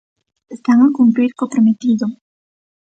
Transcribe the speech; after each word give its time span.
Están 0.55 0.77
a 0.81 0.93
cumprir 0.97 1.31
co 1.37 1.51
prometido. 1.53 2.05